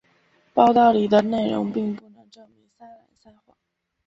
[0.51, 3.55] 报道里的内容并不能证明桑兰撒谎。